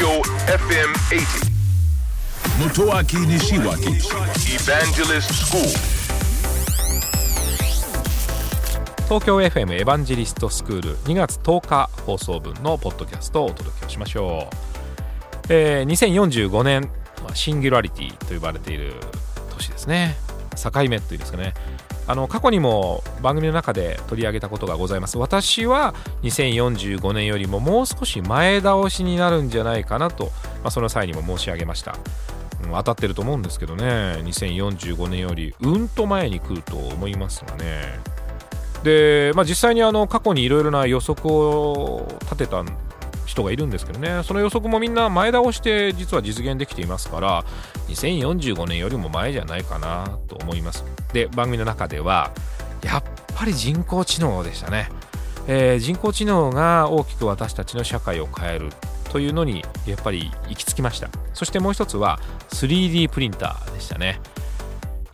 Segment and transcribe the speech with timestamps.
[0.00, 1.50] Tokyo FM 80.
[2.58, 4.00] Motoaki Nishiwaki
[4.54, 5.62] Evangelist School.
[9.04, 16.90] 東京 FM エヴァンジリストスクール2月10日放送分のポッドキャストをお届けしましょう、えー、2045年、
[17.34, 18.94] シンギュラリティと呼ばれている
[19.50, 20.16] 年ですね
[20.56, 21.52] 境目というんですかね
[22.10, 25.16] あの過去にも番組の中で取り上げたことがございます。
[25.16, 25.94] 私は
[26.24, 30.30] 2045年よりももう少し前倒しになるんじゃないかなと、ま
[30.64, 31.96] あ、その際にも申し上げました、
[32.64, 33.84] うん、当たってると思うんですけどね。
[34.24, 38.00] 2045年よりうんと前に来ると思いますがね。
[38.82, 42.64] で、まあ、実際にあの過去にいろいろな予測を立てた
[43.30, 44.22] 人がいるんですけどね。
[44.24, 47.44] その予測もみんな前倒して実は実現できていますから
[47.88, 50.84] 2045年よりも前じゃないかなと思います。
[51.12, 52.32] で番組の中では
[52.82, 53.02] やっ
[53.34, 54.90] ぱり人工知能でしたね、
[55.46, 58.70] えー、人工知能が大きく私たちの社会を変える
[59.12, 61.08] というのにやっぱり行き着きました。
[61.32, 62.18] そしてもう一つは
[62.50, 64.20] 3D プリンターでしたね。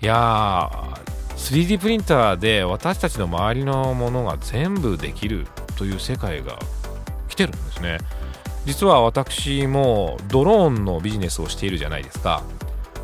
[0.01, 6.59] いやー 3D プリンターで私たちの周りのものが全部できるという世界が
[7.29, 7.99] 来てるんですね。
[8.65, 12.43] 実は私もドローンのビジネスをしているじゃないですか。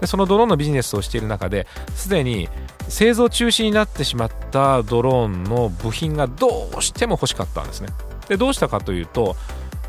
[0.01, 2.48] でそのドローンのビジネスをしている中ですでに
[2.89, 7.89] 製造中止になってしまったドローンの部品がどうしても欲しかったんですね。
[8.28, 9.37] でどうしたかというと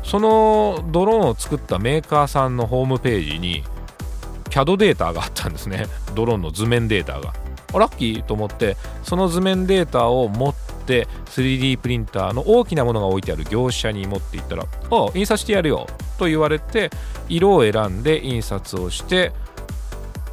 [0.04, 3.64] そのドローンを作ったメーカーさんのホームページに
[4.50, 5.86] CAD データがあったんですね。
[6.14, 7.34] ドローンの図面データが。
[7.72, 15.86] ラッキーと思ってその図面データを持って 3D プリンターの大きなものが置いてある業者に持っていったら「あ印刷してやるよ」
[16.18, 16.90] と言われて
[17.28, 19.32] 色を選んで印刷をして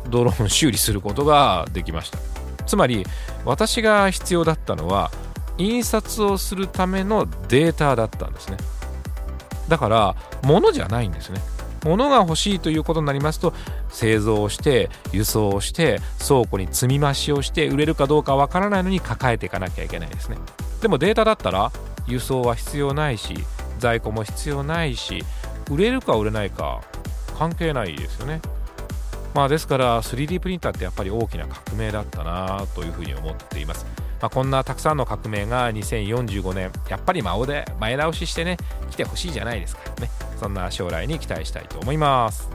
[0.10, 2.18] ドローン修理することができました。
[2.66, 3.06] つまり
[3.46, 5.12] 私が必要だったのは
[5.58, 8.58] 印刷をするためのデータだったんですね。
[9.68, 11.42] だから物じゃないんですね。
[11.84, 13.54] 物が欲しいということになりますと
[13.90, 20.38] 製造をして輸送をして倉庫に積み増しをして売れるかどうかわからないのに抱えていかなきゃいけないですね。
[20.82, 21.72] でもデータだったら
[22.08, 23.36] 輸送は必要ないし
[23.80, 25.24] 在庫も必要ないし
[25.70, 26.82] 売れるか売れないか
[27.38, 28.42] 関係ないですよね。
[29.34, 33.86] まあですから 3D プリンターってやっぱり大きな革命だったなというふうに思っています。
[34.22, 38.58] まあ、こんなたくさんの革命が2045年やっぱり魔で前倒ししてね
[38.92, 39.82] 来てほしいじゃないですか。
[40.02, 40.10] ね
[40.40, 42.50] そんな将来に期待したいと思います。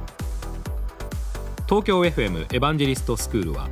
[1.69, 3.69] 東京 FM エヴァンジェリストスクールは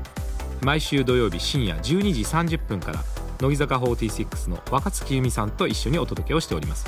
[0.63, 2.23] 毎週土曜日深夜12時
[2.57, 3.05] 30分から
[3.41, 6.87] 乃木坂46の若月由美さんと一緒にお届けをしております、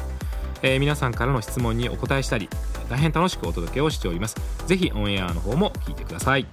[0.63, 2.49] えー、皆さんからの質問にお答えしたり
[2.89, 4.37] 大変楽しくお届けをしております。
[4.67, 6.47] ぜひオンエアの方も聞いてください。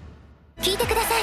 [0.61, 1.22] 聞いてください